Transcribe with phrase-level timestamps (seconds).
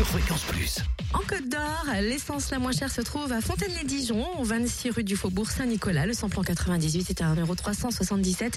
[0.00, 0.78] Sur Fréquence Plus.
[1.12, 5.14] En Côte d'Or, l'essence la moins chère se trouve à Fontaine-les-Dijon, au 26 rue du
[5.14, 6.06] Faubourg Saint-Nicolas.
[6.06, 8.52] Le samplon 98 est à 1,377€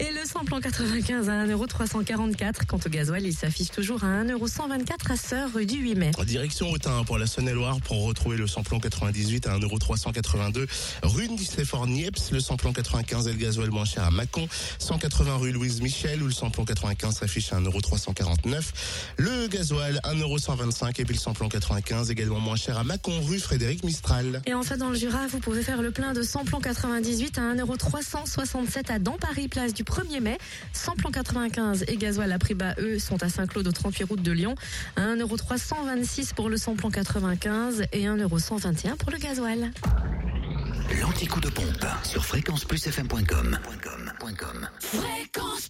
[0.00, 2.66] et le samplon 95 à 1,344€.
[2.66, 6.10] Quant au gasoil, il s'affiche toujours à 1,124€ à Sœur, rue du 8 mai.
[6.18, 10.66] En direction Autun pour la Saône-et-Loire pour retrouver le samplon 98 à 1,382€
[11.04, 14.48] rue de niepce le samplon 95 et le gasoil moins cher à Mâcon,
[14.78, 18.62] 180 rue Louise Michel où le samplon 95 s'affiche à 1,349€,
[19.18, 23.84] le gasoil 1,125€ et puis le samplon 95 également moins cher à Mâcon, rue Frédéric
[23.84, 24.40] Mistral.
[24.46, 28.90] Et enfin, dans le Jura, vous pouvez faire le plein de samplon 98 à 1,367€
[28.90, 30.38] à dans Paris, place du 1er mai.
[30.72, 34.32] Samplon 95 et gasoil à prix bas, eux, sont à Saint-Claude, au 38 route de
[34.32, 34.54] Lyon.
[34.96, 39.70] À 1,326€ pour le samplon 95 et 1,121€ pour le gasoil.
[41.00, 43.58] L'anticoup de pompe sur fréquenceplusfm.com.
[44.80, 45.68] Fréquence